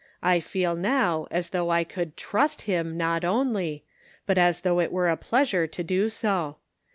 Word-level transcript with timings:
I 0.23 0.39
feel 0.39 0.75
now 0.75 1.27
as 1.29 1.51
though 1.51 1.69
I 1.69 1.83
could 1.83 2.17
trust 2.17 2.63
Him 2.63 2.97
not 2.97 3.23
only, 3.23 3.83
but 4.25 4.39
as 4.39 4.61
though 4.61 4.79
it 4.79 4.91
were 4.91 5.09
a 5.09 5.15
pleasure 5.15 5.67
to 5.67 5.83
do 5.83 6.09
so. 6.09 6.57